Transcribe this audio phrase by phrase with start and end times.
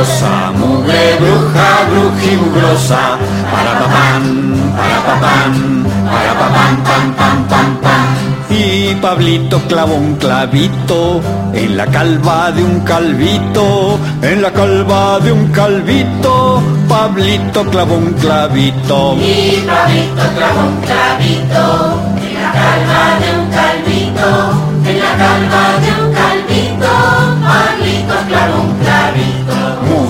[0.00, 3.18] mugrosa, mugre bruja, brujimugrosa,
[3.52, 8.06] para papán, para papán, para papán, pam, pam, pam, pam.
[8.48, 11.20] Y Pablito clavó un clavito
[11.52, 18.14] en la calva de un calvito, en la calva de un calvito, Pablito clavó un
[18.14, 19.16] clavito.
[19.16, 24.28] Y Pablito clavó un clavito en la calva de un calvito,
[24.88, 26.90] en la calva de un calvito,
[27.44, 29.39] Pablito clavó un clavito.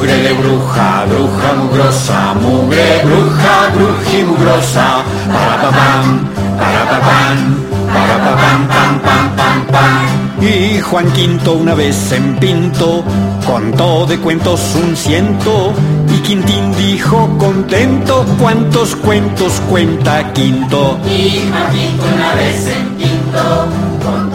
[0.00, 6.26] Mugre de bruja, bruja mugrosa, mugre bruja, brujimugrosa, para papán,
[6.58, 10.42] para papán para pa pam pam pam pam pam.
[10.42, 13.04] Y Juan Quinto una vez en Pinto
[13.46, 15.74] contó de cuentos un ciento
[16.08, 20.98] y Quintín dijo contento cuántos cuentos cuenta Quinto.
[21.04, 24.29] Y Juan Quinto una vez en Pinto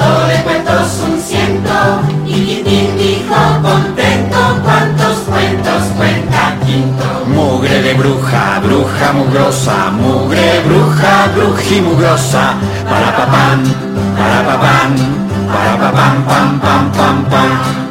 [2.36, 7.25] y Quintín dijo contento cuántos cuentos cuenta Quinto.
[7.27, 12.55] Mugre de bruja, bruja mugrosa, mugre bruja, brujimugrosa,
[12.89, 13.64] para papán,
[14.17, 14.95] para papán, para papán,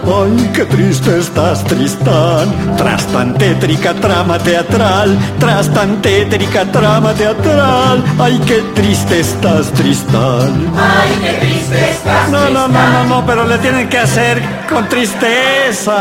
[0.06, 8.04] Ay, qué triste estás, Tristán, tras tan tétrica trama teatral, tras tan tétrica trama teatral.
[8.18, 10.72] Ay, qué triste estás, Tristán.
[10.76, 12.30] Ay, qué triste estás.
[12.30, 15.94] No, no, no, no, no, pero le tienen que hacer con tristeza.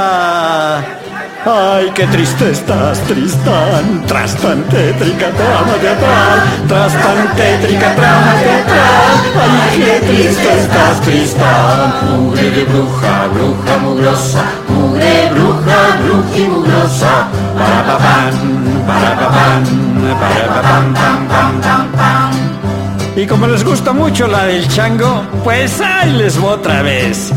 [1.46, 9.12] Ay, qué triste estás, Tristán, tras tan tétrica trama teatral, tras tan tétrica trama teatral.
[9.44, 11.94] Ay, qué triste estás, Tristán.
[12.12, 17.28] Mugre de bruja, bruja mugrosa, mugre bruja, brujimugrosa.
[17.58, 18.34] Para papán,
[18.88, 19.64] para papán,
[20.20, 22.32] para papán, pam, pam, pam, pam.
[23.18, 27.34] Y como les gusta mucho la del chango, pues ahí les voy otra vez.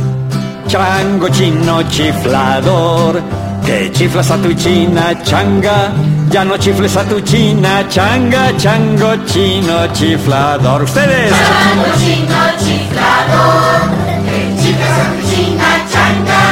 [0.68, 3.20] Chango chino chiflador,
[3.66, 5.92] que chiflas a tu china changa,
[6.30, 10.82] ya no chifles a tu china changa, chango chino chiflador.
[10.82, 11.32] Ustedes.
[11.32, 13.80] Chango chino chiflador,
[14.26, 16.42] que chiflas a tu china changa,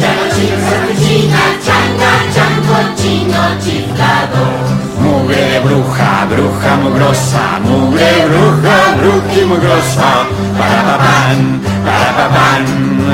[0.00, 1.81] ya no chifles a tu china changa,
[5.00, 10.10] Mugre bruja, bruja mugrosa, mugre bruja, bruja mugrosa,
[10.56, 12.64] para papán, para papán,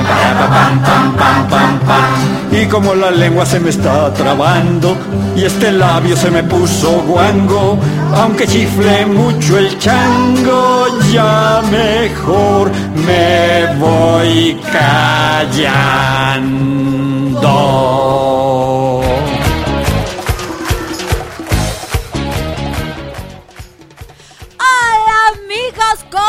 [0.09, 2.21] para papán, pam, pam, pam, pam.
[2.53, 4.95] Y como la lengua se me está trabando
[5.35, 7.79] y este labio se me puso guango,
[8.15, 12.71] aunque chifle mucho el chango, ya mejor
[13.07, 15.89] me voy callando.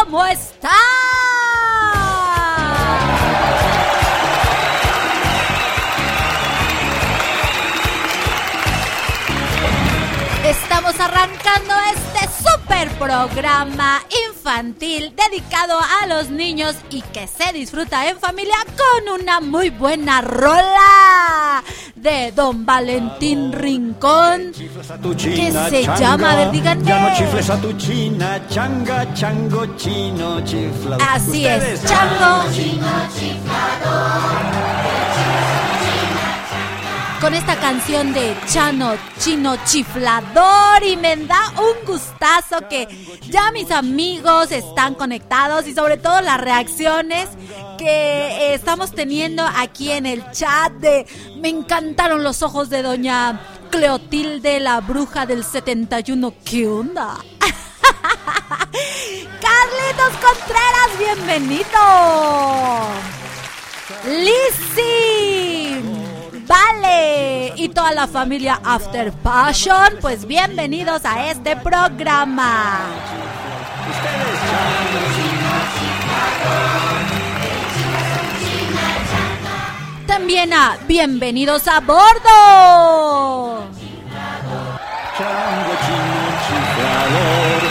[0.10, 0.26] ¿Cómo?
[10.46, 11.74] Estamos arrancando
[12.88, 19.70] programa infantil dedicado a los niños y que se disfruta en familia con una muy
[19.70, 21.64] buena rola
[21.96, 26.86] de Don Valentín Rincón que se llama, a ver, díganme.
[31.02, 32.44] Así es, chango.
[37.30, 42.88] Con esta canción de Chano Chino Chiflador y me da un gustazo que
[43.30, 47.30] ya mis amigos están conectados y sobre todo las reacciones
[47.78, 51.06] que eh, estamos teniendo aquí en el chat de
[51.40, 53.40] me encantaron los ojos de doña
[53.70, 56.34] Cleotilde la bruja del 71.
[56.44, 57.16] ¿Qué onda?
[59.40, 61.80] Carlitos Contreras, bienvenido.
[64.06, 65.59] Lizzy,
[66.50, 72.80] Vale y toda la familia After Passion, pues bienvenidos a este programa.
[80.08, 83.64] También a Bienvenidos a Bordo.
[85.18, 87.62] Chango, chino, chiflador.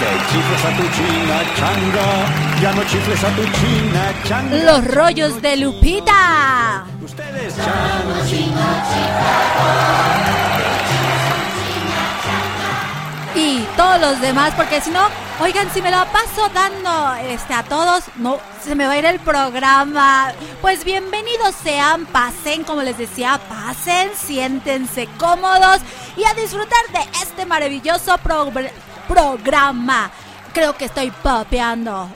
[0.00, 2.43] Que chifles a changa.
[2.60, 4.56] Ya no chifles a tu china, changa.
[4.64, 6.84] Los rollos de Lupita.
[7.02, 7.54] Ustedes,
[13.36, 15.00] y todos los demás, porque si no,
[15.40, 19.04] oigan, si me la paso dando este a todos, no se me va a ir
[19.04, 20.32] el programa.
[20.60, 25.80] Pues bienvenidos sean, pasen, como les decía, pasen, siéntense cómodos
[26.16, 28.70] y a disfrutar de este maravilloso progr-
[29.08, 30.10] programa.
[30.54, 32.08] Creo que estoy papeando.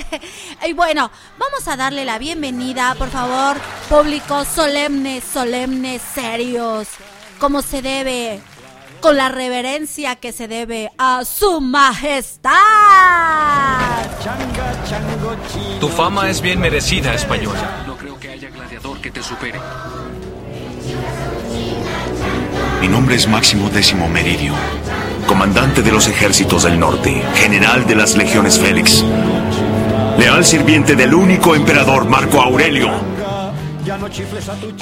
[0.66, 3.58] y bueno, vamos a darle la bienvenida, por favor,
[3.88, 6.88] público solemne, solemne, serios,
[7.38, 8.40] como se debe,
[9.00, 12.52] con la reverencia que se debe a su majestad.
[15.80, 17.56] Tu fama es bien merecida, español.
[17.86, 19.60] No creo que haya gladiador que te supere.
[22.80, 24.54] Mi nombre es Máximo Décimo Meridio,
[25.30, 29.04] comandante de los ejércitos del norte, general de las legiones Félix,
[30.18, 32.90] leal sirviente del único emperador Marco Aurelio.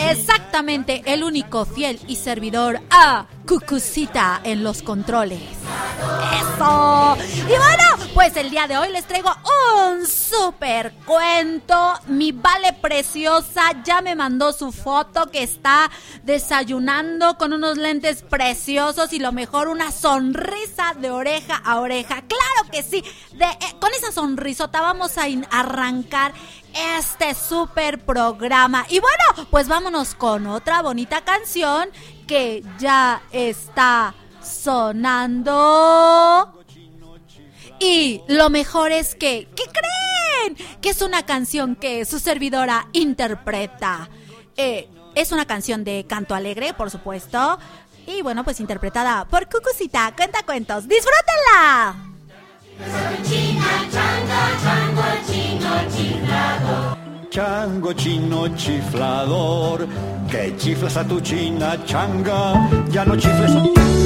[0.08, 5.42] Exactamente, el único fiel y servidor a Cucucita en los controles.
[6.32, 7.18] ¡Eso!
[7.46, 7.52] Y
[8.18, 9.30] pues el día de hoy les traigo
[9.86, 11.94] un super cuento.
[12.08, 15.88] Mi vale preciosa ya me mandó su foto que está
[16.24, 22.22] desayunando con unos lentes preciosos y lo mejor una sonrisa de oreja a oreja.
[22.22, 23.04] Claro que sí,
[23.38, 26.32] eh, con esa sonrisota vamos a arrancar
[26.96, 28.84] este super programa.
[28.88, 31.88] Y bueno, pues vámonos con otra bonita canción
[32.26, 34.12] que ya está
[34.42, 36.57] sonando.
[37.80, 40.56] Y lo mejor es que, ¿qué creen?
[40.80, 44.08] Que es una canción que su servidora interpreta.
[44.56, 47.58] Eh, es una canción de canto alegre, por supuesto.
[48.06, 50.12] Y bueno, pues interpretada por Cucucita.
[50.16, 50.88] Cuenta cuentos.
[50.88, 51.96] ¡Disfrútenla!
[57.30, 59.86] Chango chino chiflador,
[60.30, 63.62] que chiflas a tu china changa, ya no chifles a...
[63.62, 63.97] Tengo,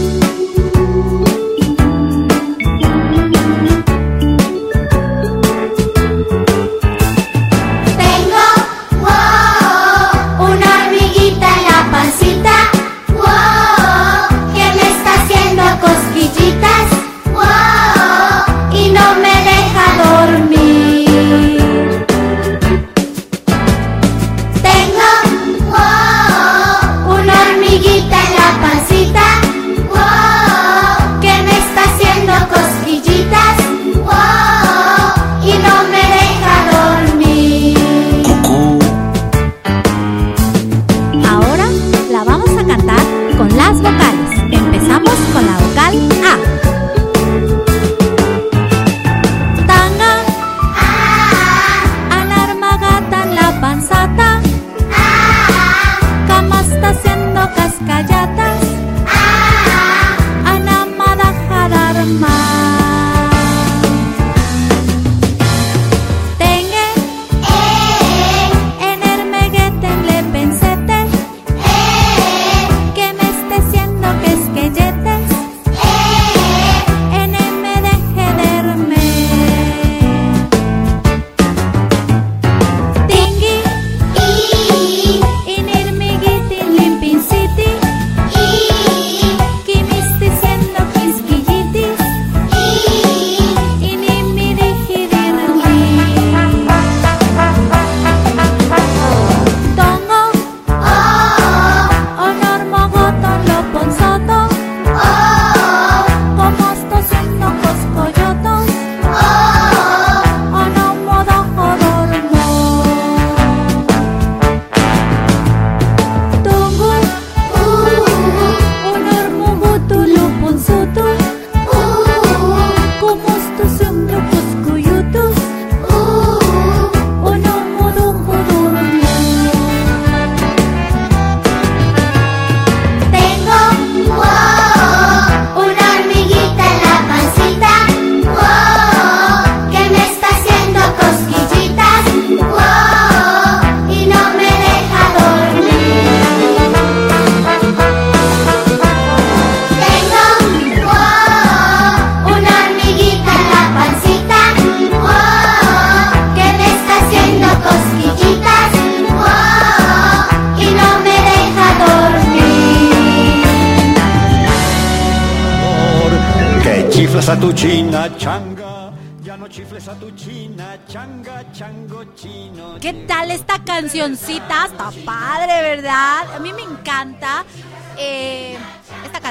[167.23, 172.79] Que chiflas a tu china changa, ya no chifles a tu china changa, chango chino.
[172.81, 174.67] ¿Qué tal esta cancioncita?
[174.67, 176.35] Está padre, ¿verdad?
[176.35, 177.45] A mí me encanta.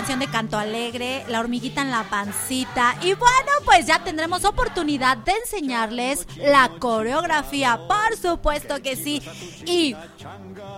[0.02, 2.96] De Canto Alegre, La hormiguita en la pancita.
[3.02, 9.22] Y bueno, pues ya tendremos oportunidad de enseñarles la coreografía, por supuesto que sí.
[9.66, 9.96] Y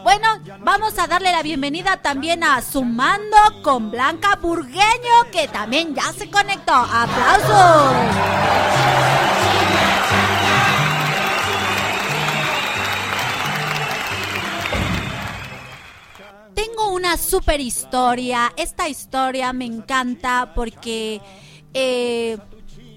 [0.03, 0.27] bueno,
[0.59, 6.29] vamos a darle la bienvenida también a Sumando con Blanca Burgueño, que también ya se
[6.29, 6.73] conectó.
[6.73, 7.93] ¡Aplausos!
[16.53, 18.53] Tengo una super historia.
[18.57, 21.21] Esta historia me encanta porque
[21.73, 22.37] eh,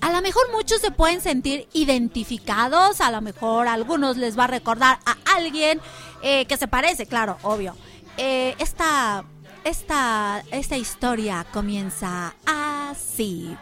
[0.00, 3.00] a lo mejor muchos se pueden sentir identificados.
[3.00, 5.80] A lo mejor a algunos les va a recordar a alguien
[6.22, 7.74] eh, que se parece, claro, obvio.
[8.16, 9.24] Eh, esta,
[9.64, 13.56] esta, esta historia comienza así.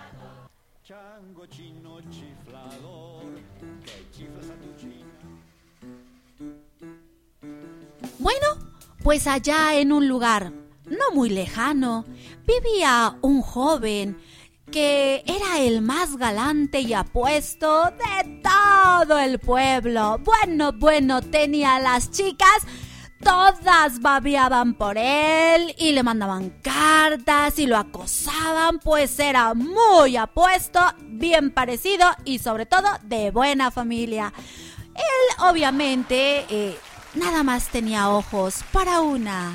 [8.19, 8.64] Bueno,
[9.05, 10.51] pues allá en un lugar
[10.87, 12.07] no muy lejano
[12.47, 14.17] vivía un joven
[14.73, 20.19] que era el más galante y apuesto de todo el pueblo.
[20.25, 22.67] Bueno, bueno, tenía las chicas,
[23.23, 30.81] todas babiaban por él y le mandaban cartas y lo acosaban, pues era muy apuesto,
[31.03, 34.33] bien parecido y sobre todo de buena familia.
[34.95, 36.79] Él obviamente eh,
[37.15, 39.53] nada más tenía ojos para una.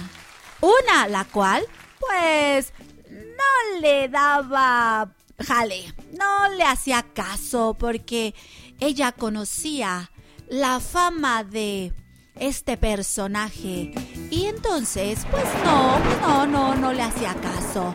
[0.62, 1.63] Una, la cual,
[2.00, 2.74] pues,
[3.10, 8.36] no le daba jale, no le hacía caso porque
[8.80, 10.12] ella conocía
[10.50, 11.94] la fama de
[12.36, 13.94] este personaje
[14.30, 17.94] y entonces, pues no, no, no, no le hacía caso.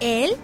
[0.00, 0.36] Él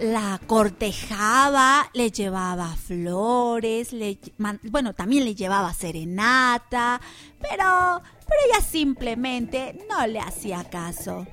[0.00, 4.18] la cortejaba, le llevaba flores, le,
[4.62, 7.00] bueno, también le llevaba serenata,
[7.40, 11.26] pero, pero ella simplemente no le hacía caso.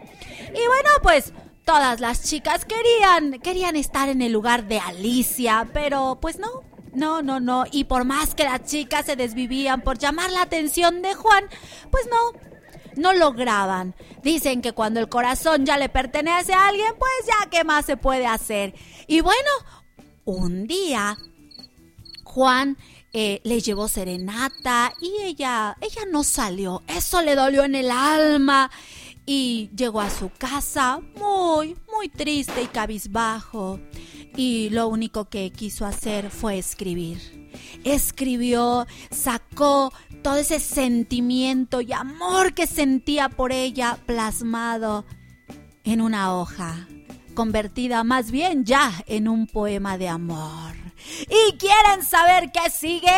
[0.50, 1.34] Y bueno, pues
[1.66, 7.22] todas las chicas querían, querían estar en el lugar de Alicia, pero pues no, no,
[7.22, 7.66] no, no.
[7.72, 11.46] Y por más que las chicas se desvivían por llamar la atención de Juan,
[11.92, 12.40] pues no,
[12.96, 13.96] no lograban.
[14.24, 17.98] Dicen que cuando el corazón ya le pertenece a alguien, pues ya qué más se
[17.98, 18.74] puede hacer.
[19.08, 19.50] Y bueno,
[20.24, 21.18] un día
[22.24, 22.78] Juan
[23.18, 26.84] eh, le llevó serenata y ella, ella no salió.
[26.86, 28.70] Eso le dolió en el alma
[29.26, 33.80] y llegó a su casa muy, muy triste y cabizbajo.
[34.36, 37.50] Y lo único que quiso hacer fue escribir.
[37.86, 45.06] Escribió, sacó todo ese sentimiento y amor que sentía por ella plasmado
[45.86, 46.86] en una hoja,
[47.34, 50.85] convertida más bien ya en un poema de amor.
[51.30, 53.12] ¿Y quieren saber qué sigue?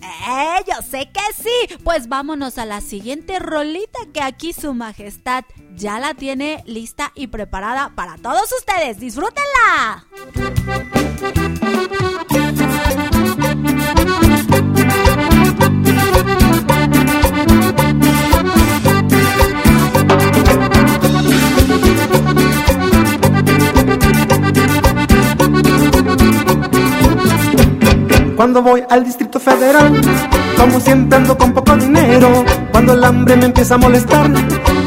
[0.00, 1.76] Eh, yo sé que sí.
[1.84, 7.28] Pues vámonos a la siguiente rolita que aquí su majestad ya la tiene lista y
[7.28, 8.98] preparada para todos ustedes.
[8.98, 10.06] ¡Disfrútenla!
[28.38, 30.00] Cuando voy al Distrito Federal,
[30.56, 32.44] como siempre ando con poco dinero.
[32.78, 34.30] Cuando el hambre me empieza a molestar,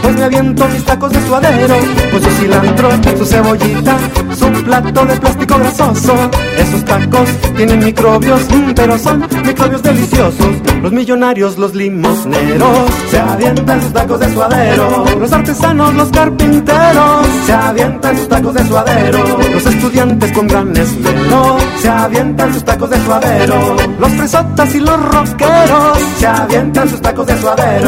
[0.02, 1.76] pues me aviento mis tacos de suadero.
[2.10, 3.98] Pues su cilantro, su cebollita,
[4.34, 6.16] su plato de plástico grasoso.
[6.58, 10.56] Esos tacos tienen microbios, mm, pero son microbios deliciosos.
[10.82, 15.06] Los millonarios, los limosneros, se avientan sus tacos de suadero.
[15.20, 19.20] Los artesanos, los carpinteros, se avientan sus tacos de suadero.
[19.54, 23.76] Los estudiantes con gran esmero, se avientan sus tacos de suadero.
[24.00, 27.81] Los fresotas y los rockeros, se avientan sus tacos de suadero.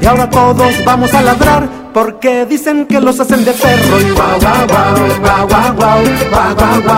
[0.00, 4.00] Y ahora todos vamos a ladrar porque dicen que los hacen de ferro.
[4.00, 6.96] Y guau guau guau, guau guau guau, guau guau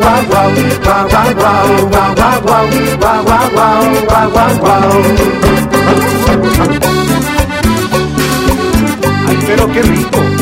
[0.00, 0.50] guau,
[0.82, 2.66] guau guau guau, guau guau guau,
[3.00, 5.02] guau guau guau, guau guau guau,
[9.82, 10.41] rico.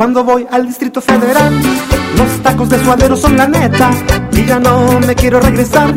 [0.00, 1.52] Cuando voy al Distrito Federal,
[2.16, 3.90] los tacos de suadero son la neta.
[4.32, 5.92] Y ya no me quiero regresar.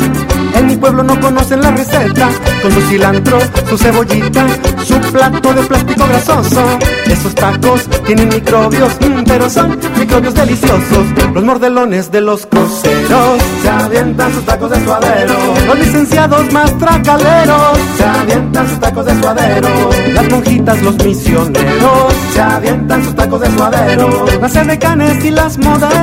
[0.55, 2.29] En mi pueblo no conocen la receta.
[2.62, 3.39] Con su cilantro,
[3.70, 4.46] su cebollita,
[4.84, 6.63] su plato de plástico grasoso.
[7.05, 11.05] Esos tacos tienen microbios, mm, pero son microbios deliciosos.
[11.34, 15.34] Los mordelones de los cruceros se avientan sus tacos de suadero.
[15.67, 19.70] Los licenciados más tracaleros se avientan sus tacos de suadero.
[20.13, 24.25] Las monjitas, los misioneros se avientan sus tacos de suadero.
[24.41, 26.02] Las canes y las modelos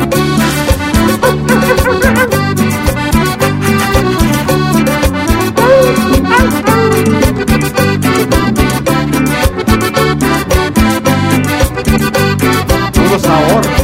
[13.31, 13.80] sabor.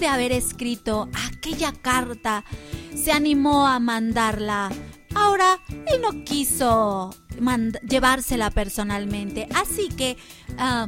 [0.00, 2.44] De haber escrito aquella carta,
[2.94, 4.70] se animó a mandarla.
[5.14, 7.10] Ahora, él no quiso
[7.88, 10.16] llevársela personalmente, así que
[10.58, 10.86] ah,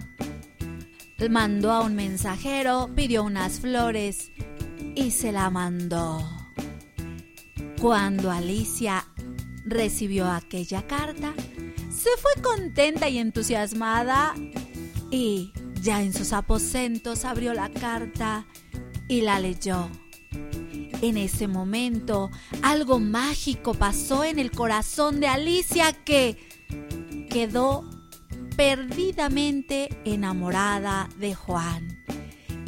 [1.28, 4.30] mandó a un mensajero, pidió unas flores
[4.94, 6.22] y se la mandó.
[7.80, 9.06] Cuando Alicia
[9.64, 11.34] recibió aquella carta,
[11.90, 14.34] se fue contenta y entusiasmada
[15.10, 18.46] y ya en sus aposentos abrió la carta
[19.10, 19.90] y la leyó.
[21.02, 22.30] En ese momento,
[22.62, 26.38] algo mágico pasó en el corazón de Alicia que
[27.28, 27.90] quedó
[28.56, 32.04] perdidamente enamorada de Juan.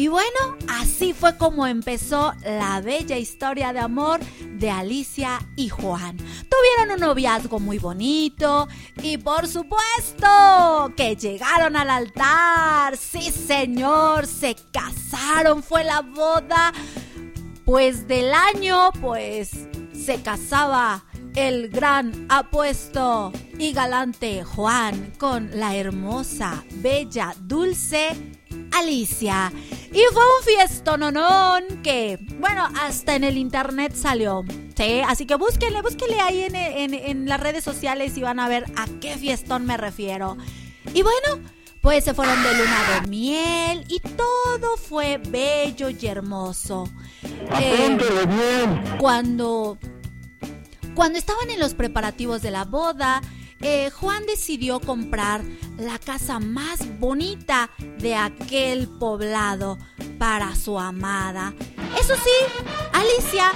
[0.03, 4.19] Y bueno, así fue como empezó la bella historia de amor
[4.59, 6.17] de Alicia y Juan.
[6.17, 8.67] Tuvieron un noviazgo muy bonito
[9.01, 12.97] y por supuesto que llegaron al altar.
[12.97, 16.73] Sí, señor, se casaron, fue la boda.
[17.65, 21.05] Pues del año, pues se casaba
[21.37, 28.42] el gran apuesto y galante Juan con la hermosa, bella, dulce
[28.73, 29.53] Alicia.
[29.93, 34.45] Y fue un fiestononón que, bueno, hasta en el internet salió.
[34.77, 38.49] Sí, así que búsquenle, búsquenle ahí en, en- en las redes sociales y van a
[38.49, 40.37] ver a qué fiestón me refiero.
[40.95, 41.47] Y bueno,
[41.83, 46.89] pues se fueron de luna de miel y todo fue bello y hermoso.
[47.61, 47.99] Eh,
[48.99, 49.79] cuando
[50.95, 53.21] cuando estaban en los preparativos de la boda,
[53.63, 55.43] eh, Juan decidió comprar
[55.79, 59.79] la casa más bonita de aquel poblado
[60.19, 61.55] para su amada.
[61.99, 63.53] Eso sí, Alicia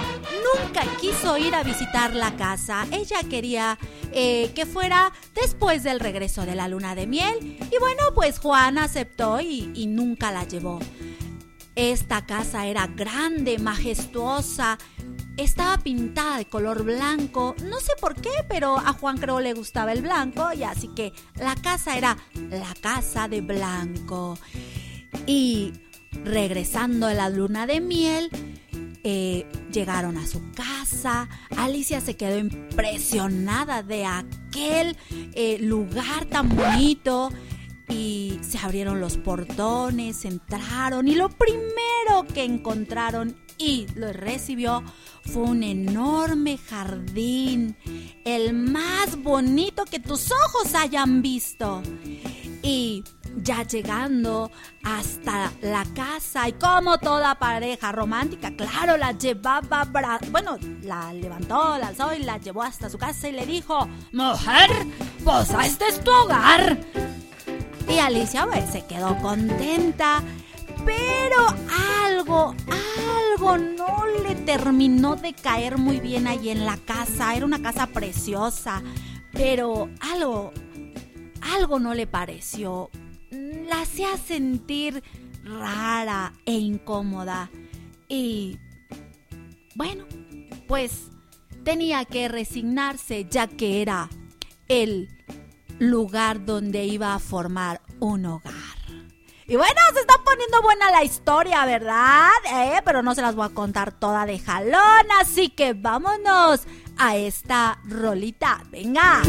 [0.55, 2.85] nunca quiso ir a visitar la casa.
[2.91, 3.77] Ella quería
[4.13, 7.57] eh, que fuera después del regreso de la luna de miel.
[7.71, 10.79] Y bueno, pues Juan aceptó y, y nunca la llevó.
[11.75, 14.77] Esta casa era grande, majestuosa,
[15.37, 17.55] estaba pintada de color blanco.
[17.63, 21.13] No sé por qué, pero a Juan creo le gustaba el blanco y así que
[21.35, 24.37] la casa era la casa de blanco.
[25.25, 25.73] Y
[26.23, 28.29] regresando a la luna de miel,
[29.03, 31.29] eh, llegaron a su casa.
[31.55, 34.97] Alicia se quedó impresionada de aquel
[35.33, 37.31] eh, lugar tan bonito.
[37.89, 44.83] Y se abrieron los portones, entraron y lo primero que encontraron y lo recibió
[45.25, 47.75] fue un enorme jardín,
[48.25, 51.81] el más bonito que tus ojos hayan visto.
[52.63, 53.03] Y
[53.43, 54.51] ya llegando
[54.83, 61.77] hasta la casa y como toda pareja romántica, claro, la llevaba, bra- bueno, la levantó,
[61.77, 64.69] la alzó y la llevó hasta su casa y le dijo, mujer,
[65.23, 66.79] pues este es tu hogar.
[67.87, 70.21] Y Alicia pues, se quedó contenta,
[70.87, 71.45] pero
[72.05, 72.55] algo,
[73.35, 77.35] algo no le terminó de caer muy bien ahí en la casa.
[77.35, 78.81] Era una casa preciosa.
[79.33, 80.53] Pero algo,
[81.41, 82.89] algo no le pareció.
[83.29, 85.03] La hacía sentir
[85.43, 87.49] rara e incómoda.
[88.07, 88.57] Y
[89.75, 90.05] bueno,
[90.67, 91.09] pues
[91.63, 94.09] tenía que resignarse ya que era
[94.69, 95.09] el
[95.79, 98.76] lugar donde iba a formar un hogar.
[99.49, 102.29] Y bueno, se está poniendo buena la historia, ¿verdad?
[102.53, 106.63] Eh, pero no se las voy a contar toda de jalón, así que vámonos
[106.97, 108.61] a esta rolita.
[108.69, 109.21] Venga.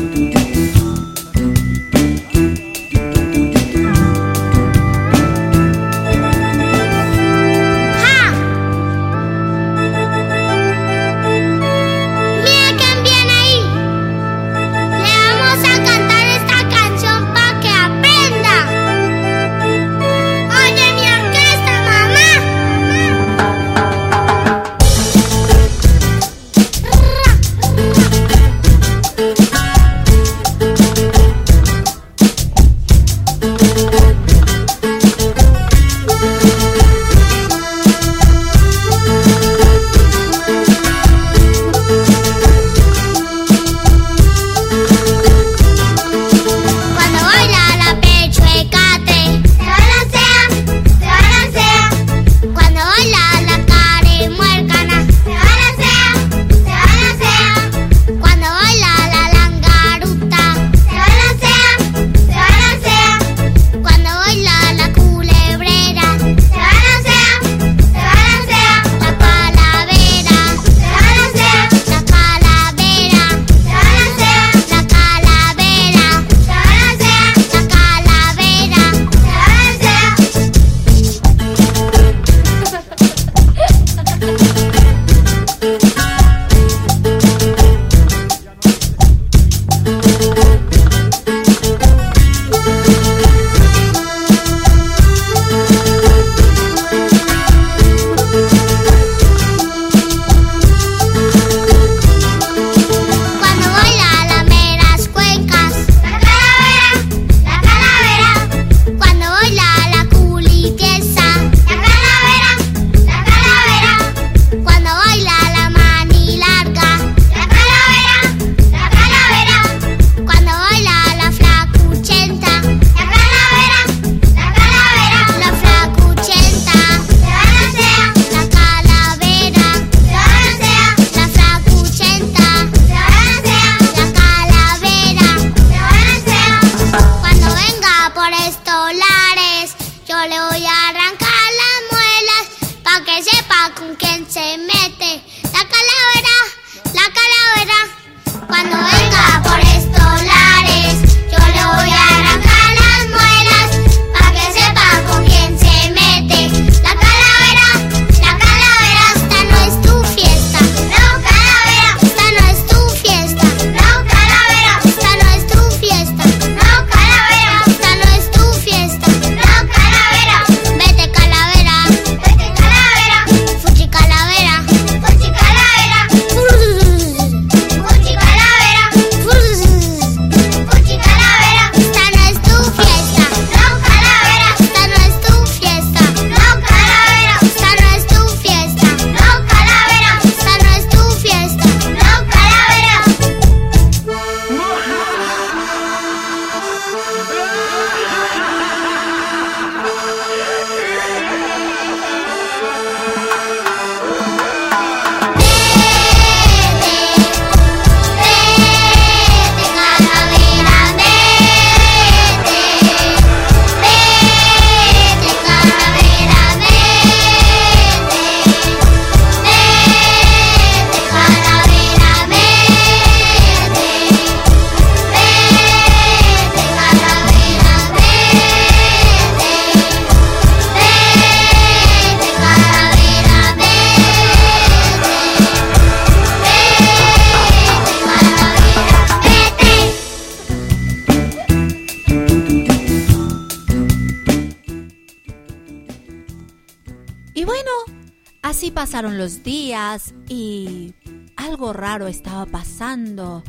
[248.89, 250.95] Pasaron los días y
[251.37, 253.45] algo raro estaba pasando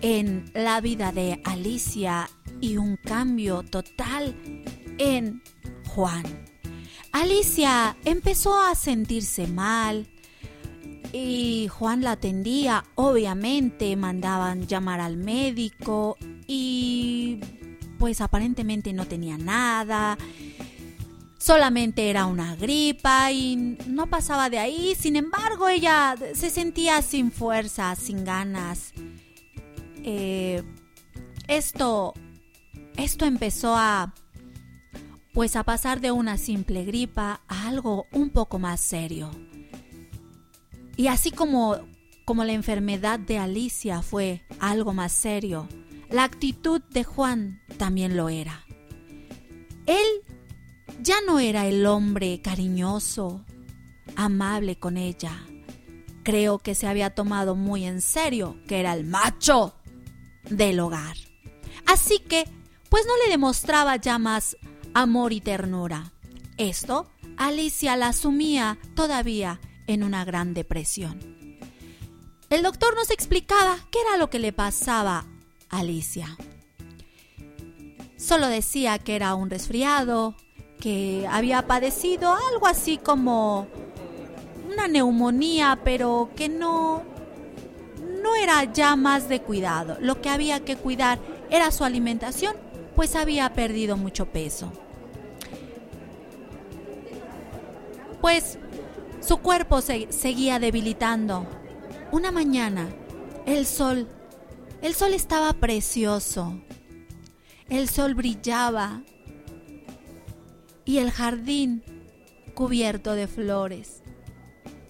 [0.00, 2.28] en la vida de Alicia
[2.60, 4.34] y un cambio total
[4.98, 5.44] en
[5.86, 6.24] Juan.
[7.12, 10.08] Alicia empezó a sentirse mal
[11.12, 16.16] y Juan la atendía, obviamente mandaban llamar al médico
[16.48, 17.38] y
[17.96, 20.18] pues aparentemente no tenía nada
[21.40, 24.94] solamente era una gripa y no pasaba de ahí.
[24.94, 28.92] Sin embargo, ella se sentía sin fuerza, sin ganas.
[30.04, 30.62] Eh,
[31.48, 32.14] esto,
[32.96, 34.14] esto empezó a,
[35.32, 39.30] pues a pasar de una simple gripa a algo un poco más serio.
[40.96, 41.78] Y así como,
[42.26, 45.66] como la enfermedad de Alicia fue algo más serio,
[46.10, 48.66] la actitud de Juan también lo era.
[49.86, 50.06] Él
[51.02, 53.40] ya no era el hombre cariñoso,
[54.16, 55.44] amable con ella.
[56.22, 59.74] Creo que se había tomado muy en serio que era el macho
[60.48, 61.16] del hogar.
[61.86, 62.44] Así que,
[62.88, 64.56] pues no le demostraba ya más
[64.94, 66.12] amor y ternura.
[66.56, 71.18] Esto, Alicia la asumía todavía en una gran depresión.
[72.50, 75.24] El doctor nos explicaba qué era lo que le pasaba
[75.70, 76.36] a Alicia.
[78.16, 80.36] Solo decía que era un resfriado,
[80.80, 83.68] que había padecido algo así como
[84.72, 87.02] una neumonía, pero que no
[88.22, 89.96] no era ya más de cuidado.
[90.00, 91.18] Lo que había que cuidar
[91.50, 92.54] era su alimentación,
[92.96, 94.72] pues había perdido mucho peso.
[98.20, 98.58] Pues
[99.20, 101.46] su cuerpo se seguía debilitando.
[102.12, 102.88] Una mañana,
[103.46, 104.06] el sol,
[104.82, 106.60] el sol estaba precioso.
[107.68, 109.02] El sol brillaba
[110.84, 111.82] y el jardín
[112.54, 114.02] cubierto de flores.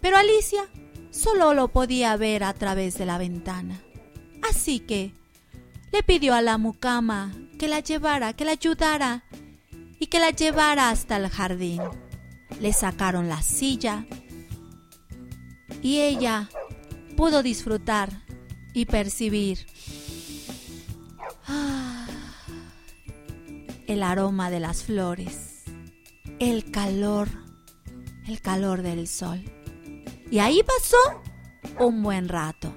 [0.00, 0.62] Pero Alicia
[1.10, 3.80] solo lo podía ver a través de la ventana.
[4.48, 5.12] Así que
[5.92, 9.24] le pidió a la mucama que la llevara, que la ayudara
[9.98, 11.82] y que la llevara hasta el jardín.
[12.60, 14.06] Le sacaron la silla
[15.82, 16.48] y ella
[17.16, 18.10] pudo disfrutar
[18.72, 19.66] y percibir
[21.46, 22.06] ah,
[23.86, 25.49] el aroma de las flores,
[26.40, 27.28] el calor,
[28.26, 29.44] el calor del sol.
[30.30, 30.96] Y ahí pasó
[31.78, 32.74] un buen rato.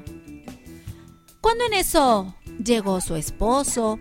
[1.41, 3.99] Cuando en eso llegó su esposo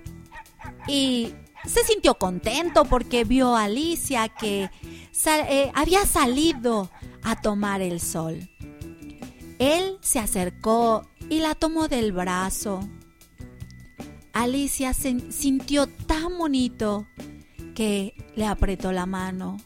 [0.86, 1.32] y
[1.64, 4.68] se sintió contento porque vio a Alicia que
[5.26, 6.90] eh, había salido
[7.22, 8.50] a tomar el sol.
[9.60, 12.80] Él se acercó y la tomó del brazo.
[14.32, 17.06] Alicia se sintió tan bonito
[17.74, 19.58] que le apretó la mano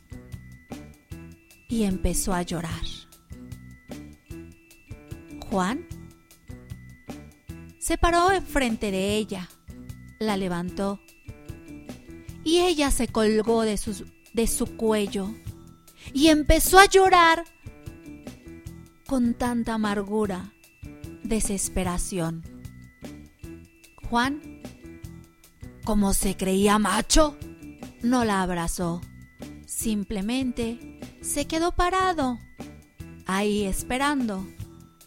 [1.69, 2.83] y empezó a llorar.
[5.51, 5.87] Juan
[7.79, 9.49] se paró enfrente de ella,
[10.19, 11.01] la levantó
[12.45, 13.79] y ella se colgó de,
[14.35, 15.33] de su cuello
[16.13, 17.45] y empezó a llorar
[19.07, 20.53] con tanta amargura,
[21.23, 22.43] desesperación.
[24.09, 24.63] Juan,
[25.85, 27.37] como se creía macho,
[28.07, 29.01] no la abrazó,
[29.67, 32.39] simplemente se quedó parado,
[33.27, 34.47] ahí esperando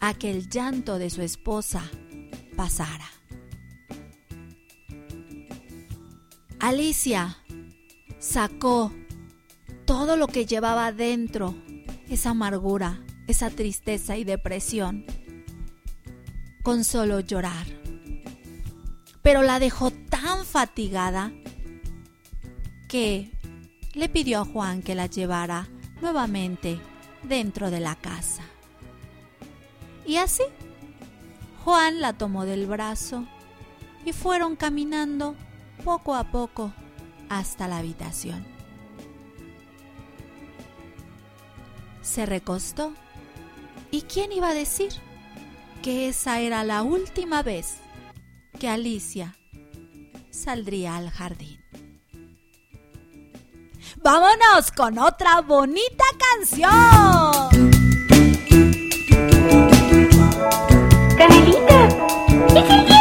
[0.02, 1.84] a que el llanto de su esposa
[2.56, 3.10] pasara.
[6.60, 7.38] Alicia
[8.20, 8.92] sacó
[9.86, 11.56] todo lo que llevaba dentro,
[12.10, 15.06] esa amargura, esa tristeza y depresión,
[16.64, 17.66] con solo llorar.
[19.22, 21.32] Pero la dejó tan fatigada
[22.90, 23.32] que
[23.94, 25.70] le pidió a Juan que la llevara
[26.02, 26.80] nuevamente
[27.24, 28.44] dentro de la casa.
[30.06, 30.44] Y así,
[31.64, 33.26] Juan la tomó del brazo
[34.06, 35.36] y fueron caminando
[35.86, 36.74] poco a poco
[37.30, 38.44] hasta la habitación.
[42.02, 42.94] Se recostó
[43.92, 44.92] y quién iba a decir
[45.84, 47.78] que esa era la última vez
[48.60, 49.36] que Alicia
[50.32, 51.59] saldría al jardín.
[54.02, 56.70] Vámonos con otra bonita canción.
[61.18, 62.99] ¡Canelita!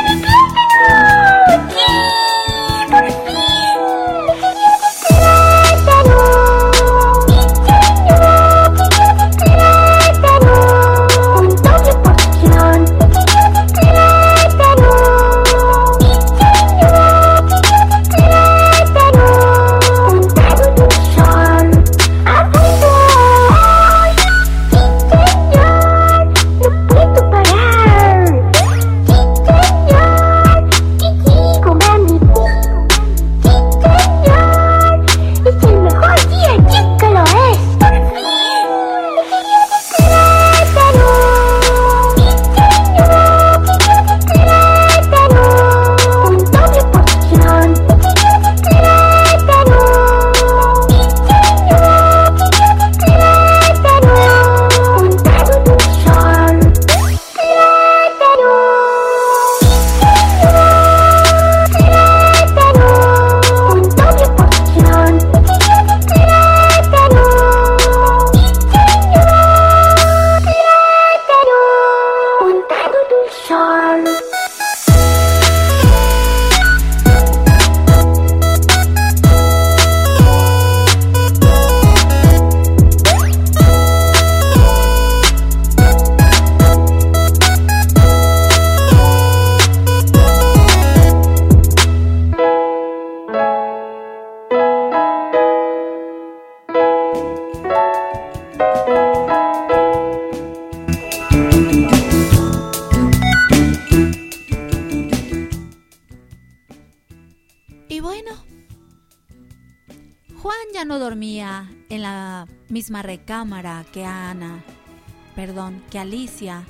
[115.88, 116.64] Que Alicia,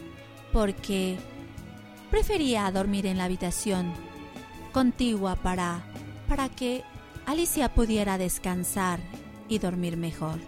[0.53, 1.19] porque
[2.11, 3.93] prefería dormir en la habitación
[4.73, 5.83] contigua para,
[6.29, 6.85] para que
[7.27, 9.01] Alicia pudiera descansar
[9.49, 10.39] y dormir mejor.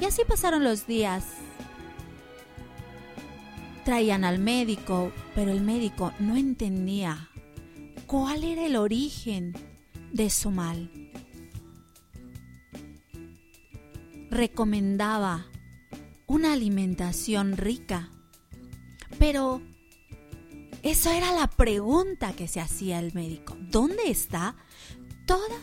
[0.00, 1.24] Y así pasaron los días.
[3.84, 7.28] Traían al médico, pero el médico no entendía
[8.06, 9.52] cuál era el origen
[10.12, 10.90] de su mal.
[14.30, 15.46] Recomendaba
[16.34, 18.10] una alimentación rica,
[19.20, 19.62] pero
[20.82, 23.56] esa era la pregunta que se hacía el médico.
[23.70, 24.56] ¿Dónde está
[25.26, 25.56] toda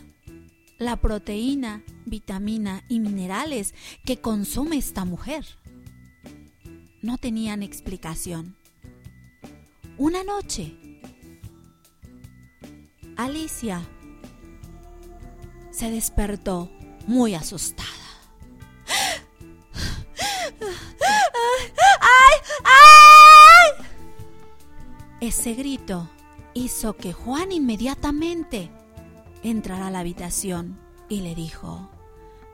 [0.78, 3.74] la proteína, vitamina y minerales
[4.06, 5.44] que consume esta mujer?
[7.02, 8.56] No tenían explicación.
[9.98, 10.74] Una noche,
[13.18, 13.86] Alicia
[15.70, 16.72] se despertó
[17.06, 18.01] muy asustada.
[25.22, 26.08] Ese grito
[26.52, 28.72] hizo que Juan inmediatamente
[29.44, 31.88] entrara a la habitación y le dijo,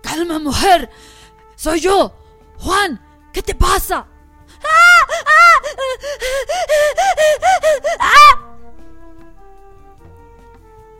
[0.02, 0.90] Calma mujer,
[1.56, 2.12] soy yo,
[2.58, 3.00] Juan,
[3.32, 4.06] ¿qué te pasa?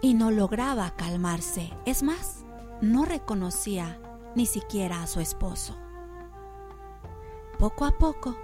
[0.01, 2.47] Y no lograba calmarse, es más,
[2.81, 4.01] no reconocía
[4.35, 5.77] ni siquiera a su esposo.
[7.59, 8.39] Poco a poco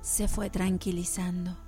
[0.00, 1.63] se fue tranquilizando.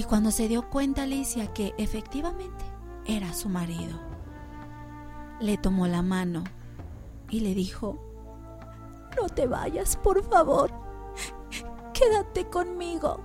[0.00, 2.64] Y cuando se dio cuenta Alicia que efectivamente
[3.04, 4.00] era su marido,
[5.40, 6.42] le tomó la mano
[7.28, 8.00] y le dijo,
[9.20, 10.72] no te vayas, por favor,
[11.92, 13.20] quédate conmigo.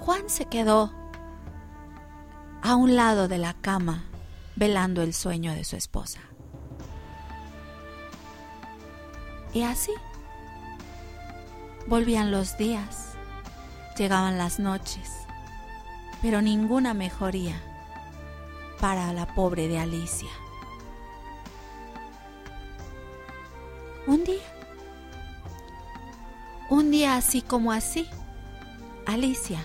[0.00, 0.90] Juan se quedó
[2.60, 4.02] a un lado de la cama,
[4.56, 6.18] velando el sueño de su esposa.
[9.54, 9.92] Y así
[11.86, 13.11] volvían los días,
[13.96, 15.26] llegaban las noches,
[16.20, 17.60] pero ninguna mejoría
[18.80, 20.30] para la pobre de Alicia.
[24.06, 24.42] Un día,
[26.68, 28.08] un día así como así,
[29.06, 29.60] Alicia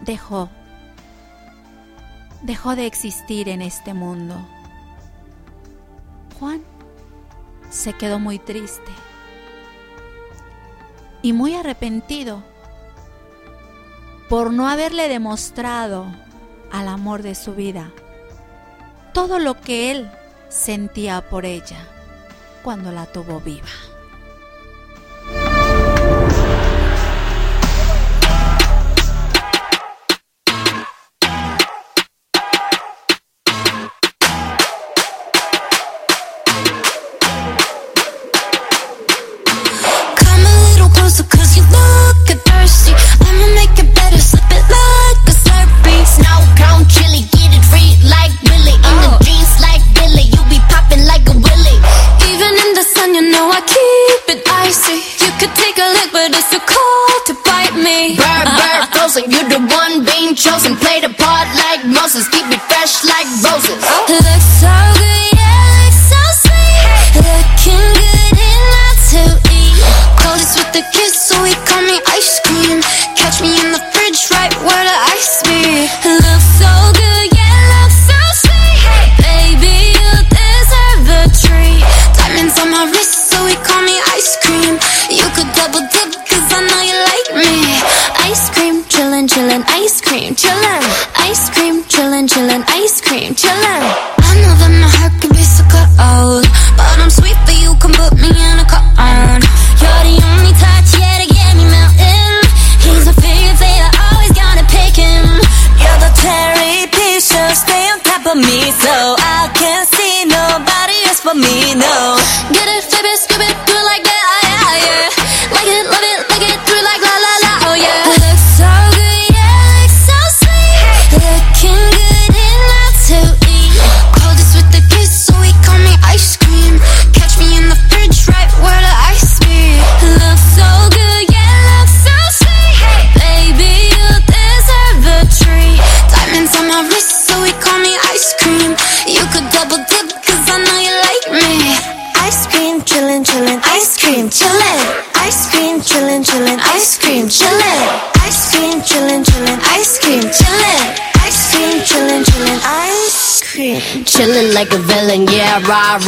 [0.00, 0.48] dejó,
[2.42, 4.34] dejó de existir en este mundo.
[6.38, 6.62] Juan
[7.70, 8.92] se quedó muy triste
[11.20, 12.42] y muy arrepentido
[14.28, 16.06] por no haberle demostrado
[16.70, 17.90] al amor de su vida
[19.12, 20.10] todo lo que él
[20.48, 21.78] sentía por ella
[22.62, 23.68] cuando la tuvo viva.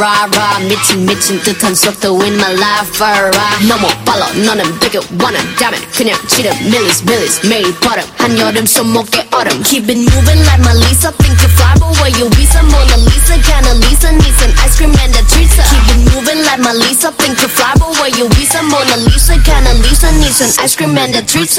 [0.00, 0.58] rah, rah.
[0.68, 3.66] 미친, 미친 듯한 속도 in my life, alright.
[3.68, 8.04] 너무 빨라, 너는 되게 원한다면 그냥 지름, millies, millies, 매일 버릇.
[8.18, 9.62] 한여름 손목에 얼음.
[9.62, 11.12] Keep it moving like my Lisa.
[11.20, 12.62] Think you fly, but where you visa?
[12.62, 15.50] Mona Lisa, kinda Lisa, needs an ice cream and a treat.
[15.52, 17.12] Keep it moving like my Lisa.
[17.12, 18.62] Think you fly, but where you visa?
[18.62, 21.52] Mona Lisa, kinda Lisa, needs an ice cream and a treat.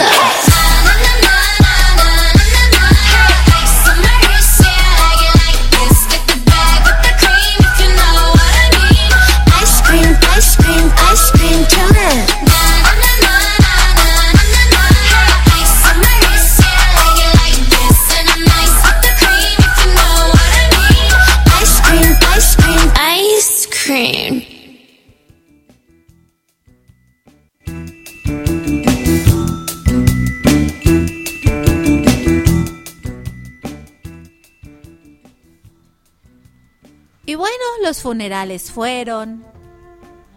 [37.83, 39.45] los funerales fueron.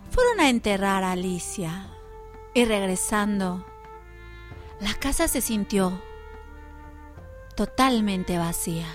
[0.09, 1.87] Fueron a enterrar a Alicia.
[2.53, 3.65] Y regresando,
[4.79, 6.01] la casa se sintió
[7.55, 8.87] totalmente vacía.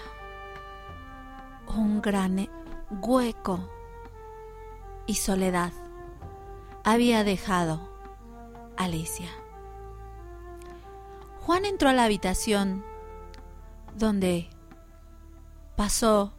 [1.66, 2.48] Un gran
[2.90, 3.68] hueco
[5.06, 5.72] y soledad
[6.84, 7.80] había dejado
[8.76, 9.30] Alicia.
[11.40, 12.84] Juan entró a la habitación
[13.94, 14.48] donde
[15.76, 16.32] pasó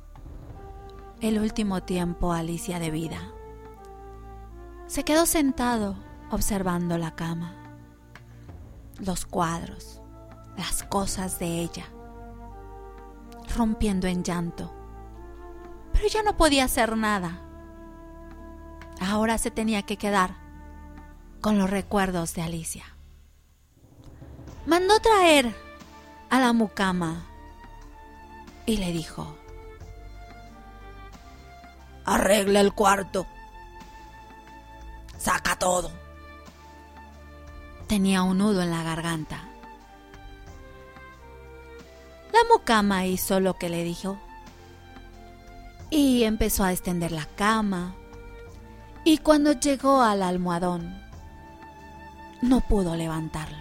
[1.21, 3.31] el último tiempo Alicia de vida.
[4.87, 5.95] Se quedó sentado
[6.31, 7.53] observando la cama,
[8.97, 10.01] los cuadros,
[10.57, 11.85] las cosas de ella,
[13.55, 14.73] rompiendo en llanto.
[15.93, 17.41] Pero ya no podía hacer nada.
[18.99, 20.35] Ahora se tenía que quedar
[21.39, 22.85] con los recuerdos de Alicia.
[24.65, 25.55] Mandó traer
[26.29, 27.25] a la mucama
[28.65, 29.35] y le dijo,
[32.05, 33.27] Arregla el cuarto.
[35.17, 35.91] Saca todo.
[37.87, 39.43] Tenía un nudo en la garganta.
[42.33, 44.17] La mucama hizo lo que le dijo
[45.91, 47.93] y empezó a extender la cama.
[49.03, 51.01] Y cuando llegó al almohadón,
[52.41, 53.60] no pudo levantarlo.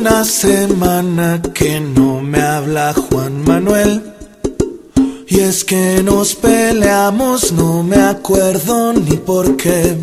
[0.00, 4.02] Una semana que no me habla Juan Manuel.
[5.28, 9.94] Y es que nos peleamos, no me acuerdo ni por qué.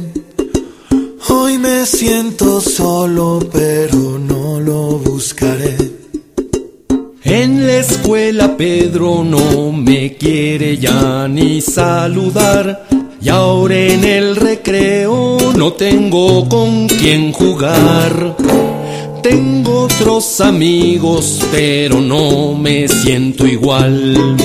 [1.30, 5.76] Hoy me siento solo, pero no lo buscaré.
[7.24, 12.88] En la escuela Pedro no me quiere ya ni saludar.
[13.20, 18.36] Y ahora en el recreo no tengo con quién jugar.
[19.30, 24.38] Tengo otros amigos, pero no me siento igual.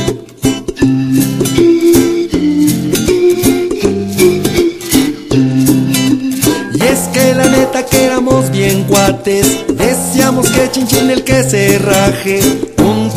[6.74, 11.78] Y es que la neta que éramos bien cuates, decíamos que chinchín el que se
[11.78, 12.40] raje,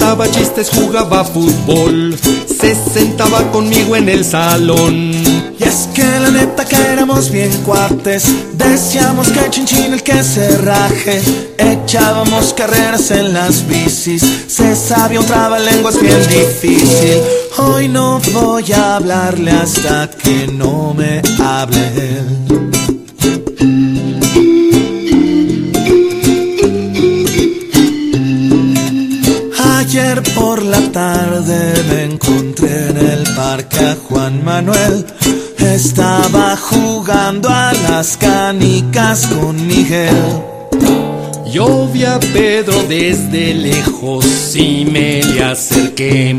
[0.05, 2.15] contaba chistes, jugaba fútbol,
[2.47, 4.93] se sentaba conmigo en el salón.
[5.57, 10.57] Y es que la neta que éramos bien cuates Decíamos que chinchín el que se
[10.57, 11.21] raje
[11.57, 17.21] Echábamos carreras en las bicis Se sabía un trabalenguas bien difícil
[17.57, 22.74] Hoy no voy a hablarle hasta que no me hable
[30.75, 35.05] la tarde me encontré en el parque a Juan Manuel.
[35.57, 40.15] Estaba jugando a las canicas con Miguel.
[41.51, 46.35] Yo a Pedro desde lejos y me le acerqué.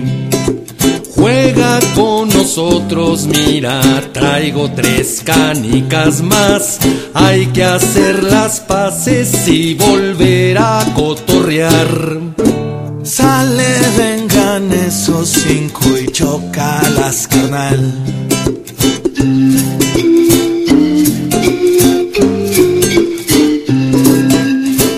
[1.15, 3.81] Juega con nosotros, mira,
[4.13, 6.79] traigo tres canicas más.
[7.15, 12.21] Hay que hacer las paces y volver a cotorrear.
[13.03, 13.65] Sale,
[13.97, 14.16] vengan
[15.07, 17.95] cinco y chocalas, carnal.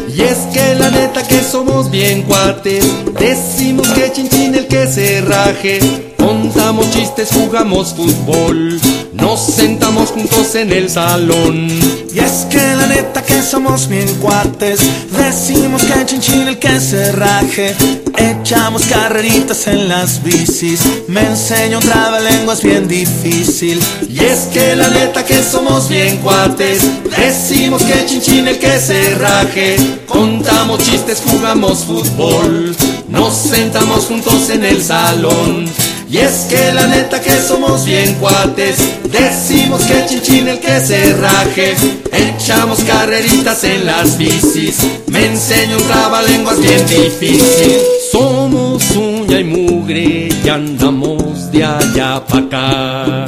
[0.09, 2.87] Y es que la neta que somos bien cuates,
[3.21, 5.79] decimos que chinchín el que se raje,
[6.17, 8.81] contamos chistes, jugamos fútbol,
[9.13, 11.69] nos sentamos juntos en el salón.
[12.15, 14.81] Y es que la neta que somos bien cuates
[15.13, 17.77] Decimos que chinchín el que se raje
[18.19, 23.81] Echamos carreritas en las bicis, me enseña un trabalenguas bien difícil.
[24.09, 26.83] Y es que la neta que somos bien cuates,
[27.17, 29.77] decimos que chinchín el que se raje.
[30.07, 32.75] Contamos chistes, jugamos fútbol,
[33.09, 35.67] nos sentamos juntos en el salón.
[36.11, 38.79] Y es que la neta que somos bien cuates,
[39.13, 41.75] decimos que chinchín el que se raje.
[42.11, 44.79] Echamos carreritas en las bicis,
[45.09, 47.77] me enseña un trabalenguas bien difícil.
[48.11, 53.27] Somos uña y mugre y andamos de allá para acá.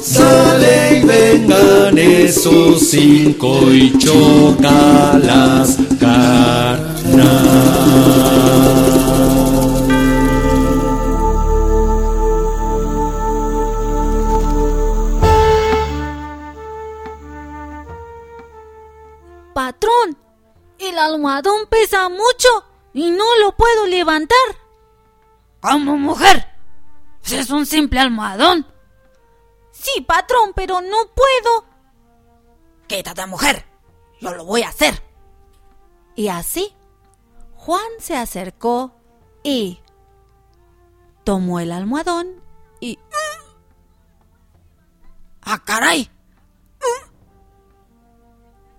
[0.00, 6.98] Sale y vengan esos cinco y choca las canas.
[20.98, 22.48] El almohadón pesa mucho
[22.92, 24.38] y no lo puedo levantar.
[25.60, 26.46] ¿Cómo, mujer?
[27.24, 28.66] Es un simple almohadón.
[29.70, 31.64] Sí, patrón, pero no puedo.
[32.86, 33.64] Quítate, mujer.
[34.20, 35.02] Yo lo voy a hacer.
[36.16, 36.74] Y así,
[37.54, 38.92] Juan se acercó
[39.42, 39.80] y
[41.24, 42.42] tomó el almohadón
[42.80, 42.98] y...
[45.42, 46.10] ¡Ah, caray!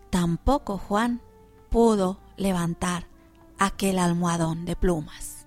[0.09, 1.21] Tampoco Juan
[1.69, 3.07] pudo levantar
[3.57, 5.45] aquel almohadón de plumas.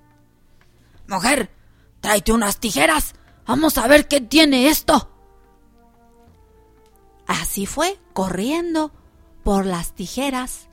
[1.06, 1.50] Mujer,
[2.00, 3.14] tráete unas tijeras.
[3.46, 5.10] Vamos a ver qué tiene esto.
[7.26, 8.92] Así fue, corriendo
[9.42, 10.68] por las tijeras,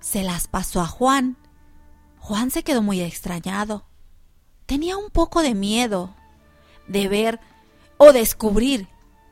[0.00, 1.36] se las pasó a Juan.
[2.18, 3.86] Juan se quedó muy extrañado.
[4.66, 6.14] Tenía un poco de miedo
[6.88, 7.40] de ver
[7.96, 8.88] o descubrir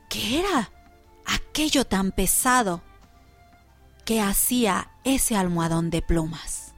[0.09, 0.71] qué era
[1.25, 2.81] aquello tan pesado
[4.05, 6.73] que hacía ese almohadón de plumas.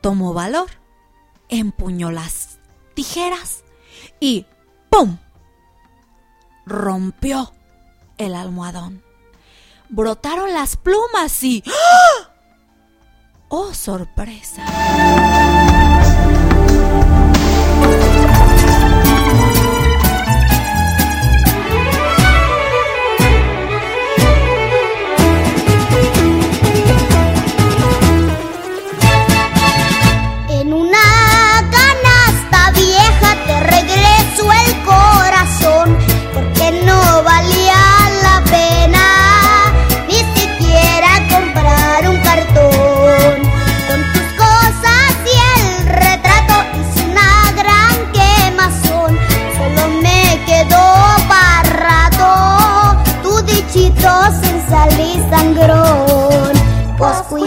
[0.00, 0.70] Tomó valor,
[1.48, 2.58] empuñó las
[2.94, 3.64] tijeras
[4.20, 4.46] y
[4.90, 5.18] ¡pum!
[6.64, 7.52] rompió
[8.16, 9.02] el almohadón.
[9.88, 11.64] Brotaron las plumas y...
[11.66, 12.30] ¡ah!
[13.48, 14.64] ¡Oh, sorpresa!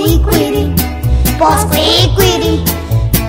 [0.02, 0.74] Poscuicuiri,
[1.38, 2.64] poscuicuiri.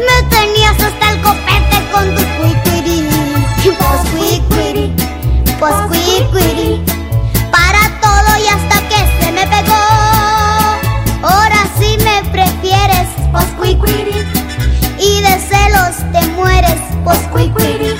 [0.06, 3.08] Me tenías hasta el copete con tu cuicuiri.
[3.78, 4.94] Poscuicuiri,
[5.60, 6.82] poscuicuiri.
[7.50, 9.84] Para todo y hasta que se me pegó.
[11.22, 14.26] Ahora sí me prefieres, poscuicuiri.
[14.98, 17.90] Y de celos te mueres, poscuicuiri.
[17.90, 17.91] Si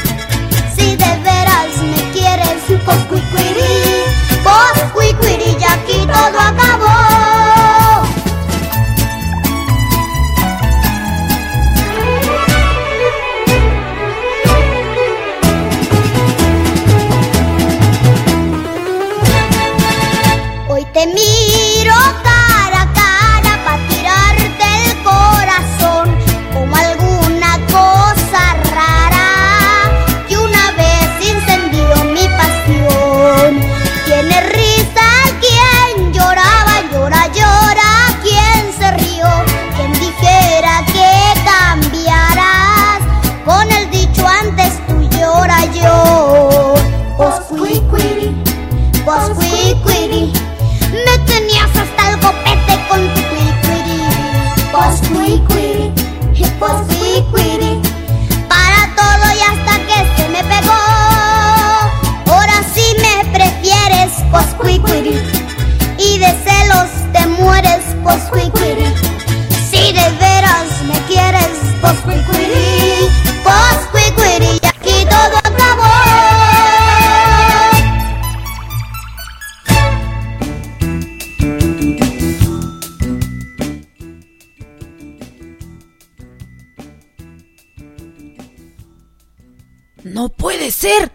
[90.04, 91.12] ¡No puede ser!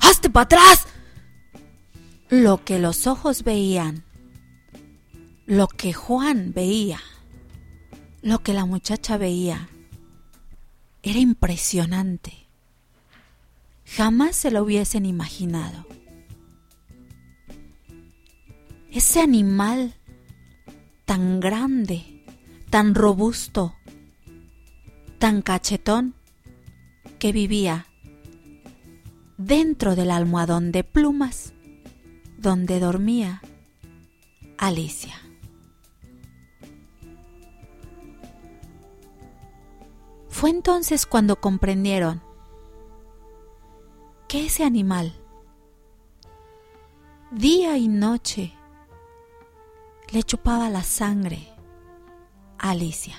[0.00, 0.86] ¡Hazte para atrás!
[2.30, 4.04] Lo que los ojos veían,
[5.46, 7.00] lo que Juan veía,
[8.22, 9.70] Lo que la muchacha veía
[11.02, 12.46] era impresionante.
[13.86, 15.86] Jamás se lo hubiesen imaginado.
[18.90, 19.94] Ese animal
[21.06, 22.24] tan grande,
[22.68, 23.74] tan robusto,
[25.18, 26.14] tan cachetón,
[27.18, 27.86] que vivía
[29.40, 31.54] dentro del almohadón de plumas
[32.36, 33.40] donde dormía
[34.58, 35.14] Alicia.
[40.28, 42.22] Fue entonces cuando comprendieron
[44.28, 45.14] que ese animal,
[47.30, 48.52] día y noche,
[50.12, 51.48] le chupaba la sangre
[52.58, 53.16] a Alicia.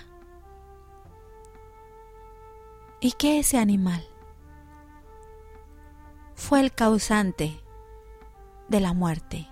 [3.00, 4.11] Y que ese animal
[6.42, 7.62] fue el causante
[8.68, 9.48] de la muerte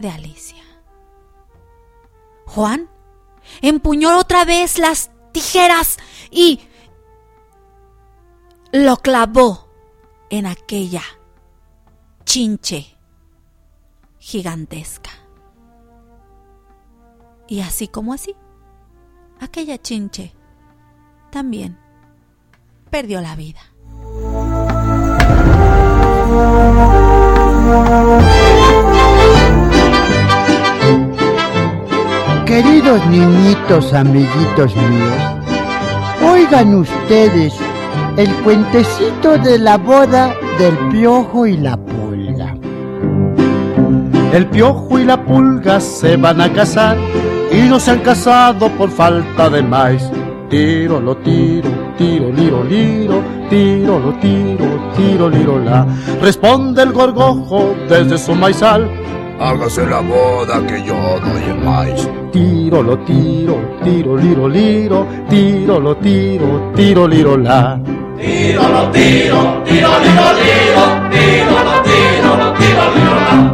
[0.00, 0.64] de Alicia.
[2.46, 2.88] Juan
[3.60, 5.98] empuñó otra vez las tijeras
[6.30, 6.60] y
[8.72, 9.68] lo clavó
[10.30, 11.02] en aquella
[12.24, 12.96] chinche
[14.18, 15.10] gigantesca.
[17.46, 18.34] Y así como así,
[19.40, 20.34] aquella chinche
[21.30, 21.78] también
[22.90, 23.73] perdió la vida.
[32.46, 35.22] Queridos niñitos, amiguitos míos,
[36.22, 37.52] oigan ustedes
[38.16, 42.54] el cuentecito de la boda del piojo y la pulga.
[44.32, 46.96] El piojo y la pulga se van a casar
[47.50, 50.08] y no se han casado por falta de maíz.
[50.48, 55.86] Tiro, lo tiro, tiro, liro, liro, tiro, lo tiro, tiro, liro, la.
[56.20, 58.90] Responde el gorgojo desde su maizal.
[59.40, 62.08] Hágase la boda que yo doy el maíz.
[62.32, 67.78] Tiro, lo tiro, tiro, liro, liro, tiro, lo tiro, tiro, liro, la.
[68.18, 73.53] Tiro, lo tiro, tiro, liro, liro, tiro, lo tiro, lo tiro, liro, la.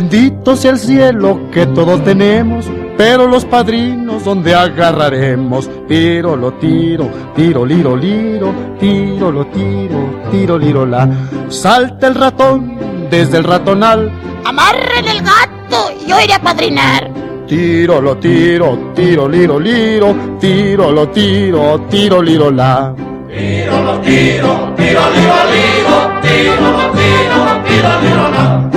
[0.00, 5.68] Bendito sea el cielo que todos tenemos, pero los padrinos donde agarraremos.
[5.88, 11.08] Tiro, lo tiro, tiro, liro, liro, tiro, lo tiro, tiro, liro, la.
[11.48, 12.78] Salta el ratón
[13.10, 14.12] desde el ratonal.
[14.44, 17.10] Amarren el gato y yo iré a padrinar.
[17.48, 22.94] Tiro, lo tiro, tiro, liro, liro, tiro, lo tiro, tiro, liro, la.
[23.36, 28.67] Tiro, lo tiro, tiro, liro, liro, tiro, lo tiro, tiro, liro, la.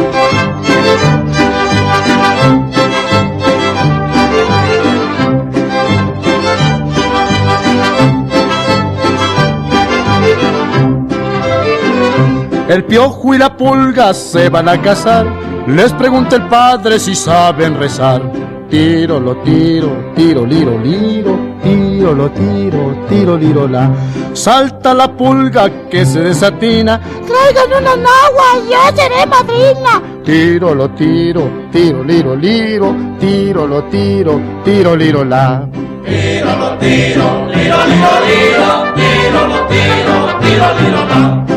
[12.71, 15.27] El piojo y la pulga se van a casar.
[15.67, 18.21] Les pregunta el padre si saben rezar.
[18.69, 23.91] Tiro, lo tiro, tiro, liro, liro, tiro, lo tiro, tiro, liro, la.
[24.31, 27.01] Salta la pulga que se desatina.
[27.27, 30.01] Traigan una nagua, yo seré madrina.
[30.23, 35.67] Tiro, lo tiro, tiro, liro, liro, tiro, lo tiro, tiro, liro, la.
[36.05, 41.50] Tiro, lo tiro, liro, liro, liro, tiro, lo tiro, tiro, liro, la.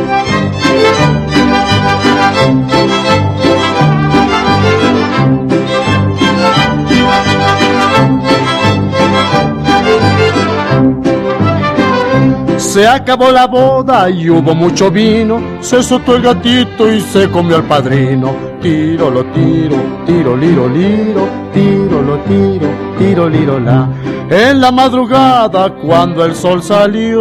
[12.74, 15.40] Se acabó la boda y hubo mucho vino.
[15.60, 18.34] Se soltó el gatito y se comió al padrino.
[18.60, 22.66] Tiro, lo tiro, tiro, liro, liro, tiro, lo tiro,
[22.98, 23.88] tiro, liro, la.
[24.28, 27.20] En la madrugada cuando el sol salió.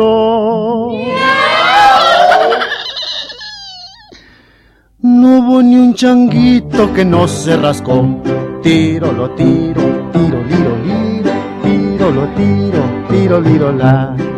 [5.02, 8.08] No hubo ni un changuito que no se rascó.
[8.64, 11.32] Tiro, lo tiro, tiro, liro, liro,
[11.62, 14.33] tiro, lo tiro, tiro, liro, la.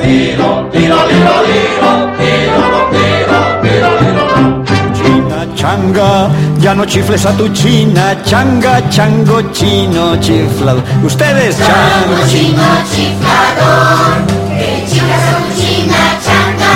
[0.00, 4.64] Tiro, tiro, tiro, tiro, tiro, tiro, liro, la.
[4.94, 6.30] China changa,
[6.60, 10.82] ya no chifles a tu china, changa, chango, chino, chiflado.
[11.04, 14.26] Ustedes, chango, chino, chiflador,
[14.56, 16.74] que chicas son china, changa.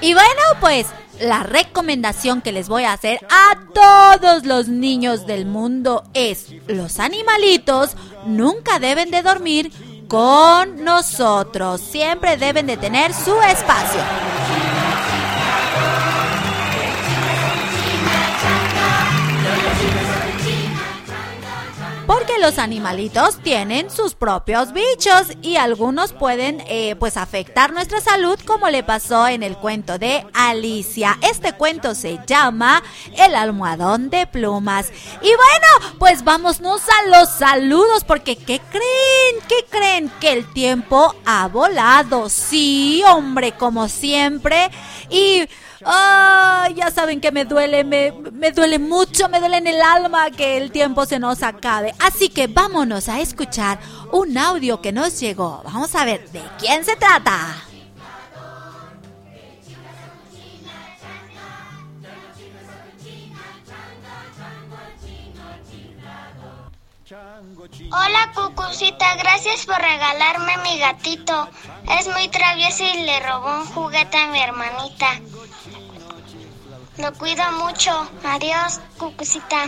[0.00, 0.86] Y bueno, pues
[1.20, 6.98] la recomendación que les voy a hacer a todos los niños del mundo es, los
[7.00, 9.72] animalitos nunca deben de dormir
[10.08, 14.00] con nosotros, siempre deben de tener su espacio.
[22.06, 28.38] Porque los animalitos tienen sus propios bichos y algunos pueden eh, pues afectar nuestra salud
[28.44, 31.18] como le pasó en el cuento de Alicia.
[31.22, 32.82] Este cuento se llama
[33.16, 34.90] El almohadón de plumas.
[35.22, 39.48] Y bueno, pues vámonos a los saludos porque ¿qué creen?
[39.48, 40.12] ¿Qué creen?
[40.20, 42.28] Que el tiempo ha volado.
[42.28, 44.70] Sí, hombre, como siempre.
[45.08, 45.48] Y
[45.84, 50.30] Ah, ya saben que me duele, me, me duele mucho, me duele en el alma
[50.30, 51.94] que el tiempo se nos acabe.
[51.98, 53.78] Así que vámonos a escuchar
[54.12, 55.62] un audio que nos llegó.
[55.64, 57.64] Vamos a ver de quién se trata.
[67.92, 71.48] Hola Cucucita, gracias por regalarme mi gatito.
[71.98, 75.20] Es muy travieso y le robó un juguete a mi hermanita.
[76.98, 78.08] Lo cuido mucho.
[78.24, 79.66] Adiós, Cucucita.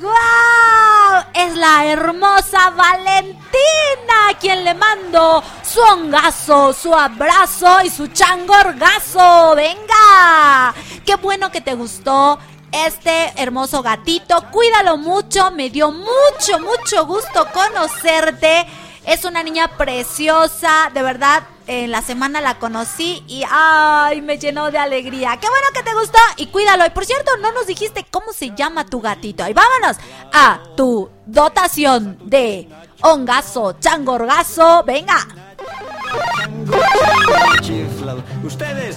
[0.00, 1.24] ¡Guau!
[1.34, 3.30] Es la hermosa Valentina
[4.40, 9.54] quien le mando su hongazo, su abrazo y su changorgazo.
[9.54, 10.74] ¡Venga!
[11.04, 12.38] ¡Qué bueno que te gustó!
[12.72, 18.66] Este hermoso gatito, cuídalo mucho, me dio mucho, mucho gusto conocerte.
[19.04, 24.72] Es una niña preciosa, de verdad, en la semana la conocí y ay, me llenó
[24.72, 25.38] de alegría.
[25.40, 26.84] Qué bueno que te gustó y cuídalo.
[26.84, 29.48] Y por cierto, no nos dijiste cómo se llama tu gatito.
[29.48, 29.96] Y vámonos
[30.32, 32.68] a tu dotación de
[33.02, 34.82] hongazo, changorgazo.
[34.82, 35.28] Venga.
[38.42, 38.96] Ustedes.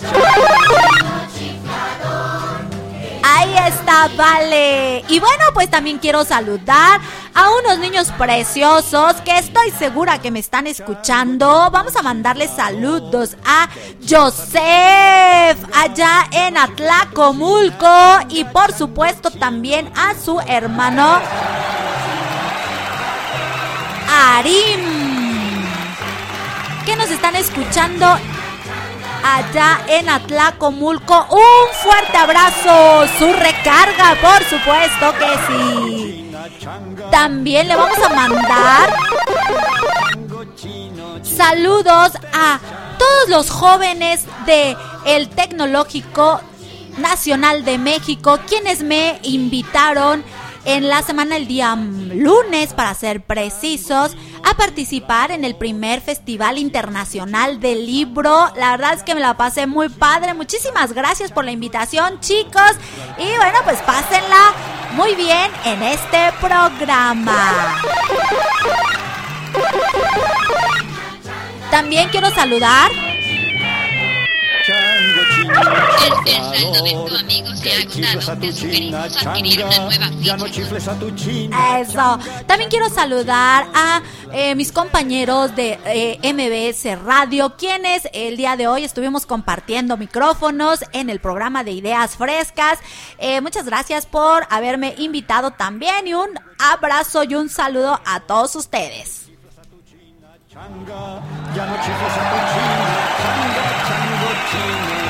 [3.24, 5.06] Ahí está, vale.
[5.10, 7.00] Y bueno, pues también quiero saludar
[7.36, 11.70] a unos niños preciosos que estoy segura que me están escuchando.
[11.72, 13.70] Vamos a mandarles saludos a
[14.08, 17.88] Joseph allá en Atlacomulco
[18.30, 21.20] y por supuesto también a su hermano
[24.10, 24.82] Arim
[26.86, 28.06] que nos están escuchando
[29.24, 31.28] allá en Atlacomulco.
[31.32, 36.23] Un fuerte abrazo, su recarga, por supuesto que sí.
[37.12, 38.90] También le vamos a mandar
[41.24, 42.60] saludos a
[42.98, 44.76] todos los jóvenes de
[45.06, 46.42] el Tecnológico
[46.98, 50.24] Nacional de México, quienes me invitaron
[50.66, 56.58] en la semana el día lunes, para ser precisos, a participar en el primer Festival
[56.58, 58.52] Internacional del Libro.
[58.56, 60.34] La verdad es que me la pasé muy padre.
[60.34, 62.72] Muchísimas gracias por la invitación, chicos.
[63.18, 64.54] Y bueno, pues pásenla
[64.94, 67.76] muy bien en este programa.
[71.72, 72.92] También quiero saludar
[75.54, 78.40] el, saldo de tu amigo se ha agotado.
[78.40, 81.80] Te sugerimos adquirir una nueva ficha.
[81.80, 82.20] Eso.
[82.48, 84.02] También quiero saludar a
[84.32, 90.84] eh, mis compañeros de eh, MBS Radio, quienes el día de hoy estuvimos compartiendo micrófonos
[90.92, 92.80] en el programa de Ideas Frescas.
[93.18, 96.30] Eh, muchas gracias por haberme invitado también y un
[96.60, 99.24] abrazo y un saludo a todos ustedes.
[100.54, 105.03] Ya no chifles a tu china, changa, chango, chino,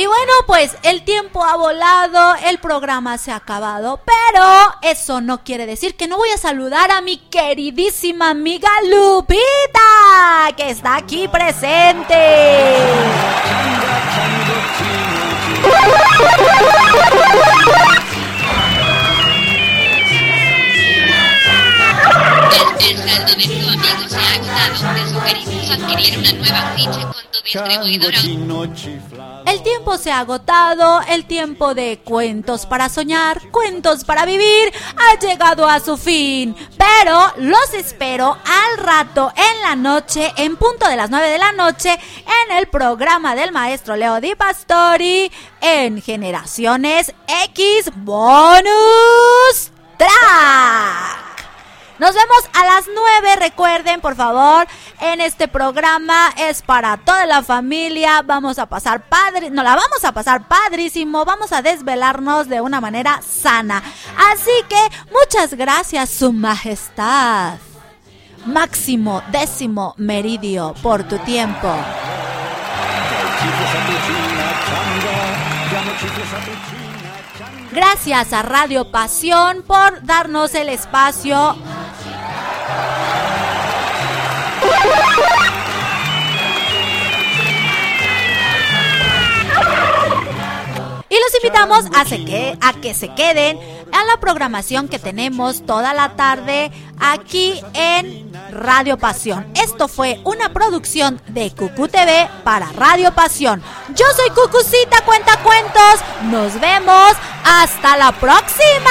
[0.00, 4.46] Y bueno, pues el tiempo ha volado, el programa se ha acabado, pero
[4.80, 10.70] eso no quiere decir que no voy a saludar a mi queridísima amiga Lupita, que
[10.70, 12.14] está aquí presente.
[22.88, 24.94] El, saldo de tu amigo se ha agotado.
[24.94, 27.29] Te sugerimos adquirir una nueva ficha con.
[29.46, 35.18] El tiempo se ha agotado, el tiempo de cuentos para soñar, cuentos para vivir, ha
[35.18, 36.54] llegado a su fin.
[36.76, 41.52] Pero los espero al rato en la noche, en punto de las 9 de la
[41.52, 45.30] noche, en el programa del maestro Leo Di Pastori,
[45.60, 51.29] en Generaciones X Bonus Track.
[52.00, 54.66] Nos vemos a las 9, recuerden por favor,
[55.02, 60.02] en este programa es para toda la familia, vamos a pasar padre, no la vamos
[60.04, 63.82] a pasar padrísimo, vamos a desvelarnos de una manera sana.
[64.32, 64.80] Así que
[65.12, 67.58] muchas gracias, Su Majestad.
[68.46, 71.70] Máximo décimo meridio por tu tiempo.
[77.72, 81.56] Gracias a Radio Pasión por darnos el espacio
[91.10, 93.58] y los invitamos a, que, a que se queden
[93.92, 99.44] a la programación que tenemos toda la tarde aquí en Radio Pasión.
[99.54, 103.60] Esto fue una producción de Cucu TV para Radio Pasión.
[103.96, 106.00] Yo soy Cucucita Cuenta Cuentos.
[106.30, 107.12] Nos vemos.
[107.44, 108.90] Hasta la próxima.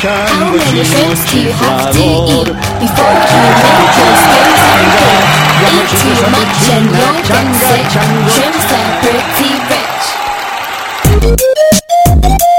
[0.00, 5.12] How many shrimps do you have to eat before you make your skin tender?
[5.76, 7.84] Eat too much and you'll get sick.
[8.32, 9.60] Shrimps are pretty
[12.32, 12.49] rich.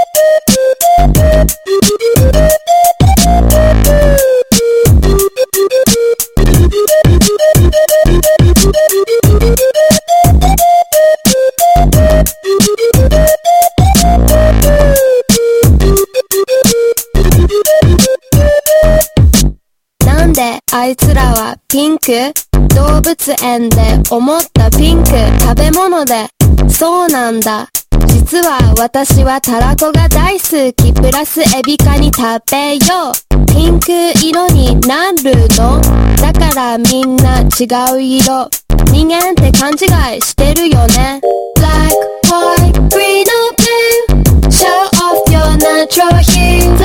[20.82, 22.34] あいつらはピンク
[22.76, 23.78] 動物園で
[24.10, 26.28] 思ったピンク食べ物で。
[26.72, 27.70] そうなんだ。
[28.08, 30.92] 実は私はたらこが大好き。
[30.92, 33.46] プラスエビカニ食べよう。
[33.46, 33.92] ピンク
[34.26, 35.80] 色になるの？
[36.20, 38.50] だからみんな違う色。
[38.92, 41.22] 人間って勘違いしてるよね。
[41.58, 41.94] Black,
[42.26, 44.66] white, green or blue Show
[44.98, 46.76] off your natural hue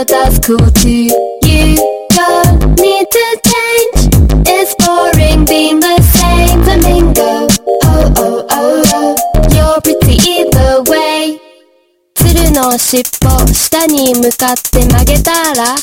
[0.00, 1.12] let us cool too
[1.44, 1.76] You
[2.16, 4.00] don't need to change
[4.48, 7.46] It's boring being the same Flamingo,
[7.84, 9.14] oh oh oh oh
[9.52, 11.38] You're pretty either way
[12.14, 15.76] 鶴の尻尾下に向かって曲げたら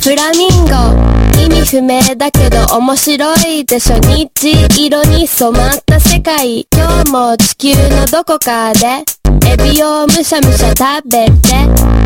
[0.00, 9.04] フラミンゴ意味不明だけど面白いでしょ虹色に染まった世界今日も地球のどこかで
[9.45, 11.31] エビをむしゃむしゃ食べて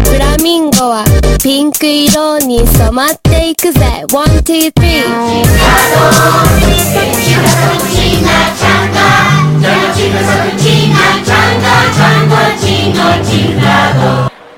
[0.09, 1.05] フラミンゴは
[1.43, 5.03] ピンク色に染まっていくぜ One, two, three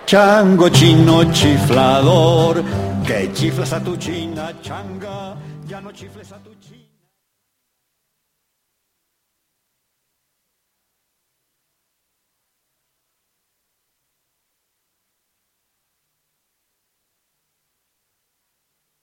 [0.05, 2.63] Chango chino chiflador,
[3.03, 5.35] que chiflas a tu china changa,
[5.67, 6.48] ya no chifles a tu